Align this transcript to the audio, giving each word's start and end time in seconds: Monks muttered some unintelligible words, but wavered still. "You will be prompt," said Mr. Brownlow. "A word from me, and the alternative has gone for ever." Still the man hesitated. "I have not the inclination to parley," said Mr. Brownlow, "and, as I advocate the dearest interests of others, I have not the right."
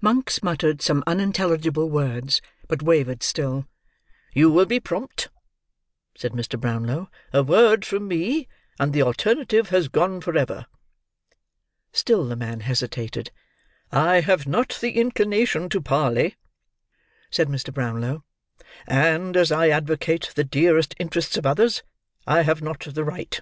Monks 0.00 0.44
muttered 0.44 0.80
some 0.80 1.02
unintelligible 1.08 1.90
words, 1.90 2.40
but 2.68 2.84
wavered 2.84 3.20
still. 3.24 3.66
"You 4.32 4.48
will 4.48 4.64
be 4.64 4.78
prompt," 4.78 5.28
said 6.16 6.30
Mr. 6.30 6.56
Brownlow. 6.56 7.10
"A 7.32 7.42
word 7.42 7.84
from 7.84 8.06
me, 8.06 8.46
and 8.78 8.92
the 8.92 9.02
alternative 9.02 9.70
has 9.70 9.88
gone 9.88 10.20
for 10.20 10.38
ever." 10.38 10.66
Still 11.92 12.26
the 12.28 12.36
man 12.36 12.60
hesitated. 12.60 13.32
"I 13.90 14.20
have 14.20 14.46
not 14.46 14.78
the 14.80 14.92
inclination 14.92 15.68
to 15.70 15.80
parley," 15.80 16.36
said 17.28 17.48
Mr. 17.48 17.74
Brownlow, 17.74 18.22
"and, 18.86 19.36
as 19.36 19.50
I 19.50 19.70
advocate 19.70 20.30
the 20.36 20.44
dearest 20.44 20.94
interests 21.00 21.36
of 21.36 21.44
others, 21.44 21.82
I 22.24 22.42
have 22.42 22.62
not 22.62 22.78
the 22.92 23.02
right." 23.02 23.40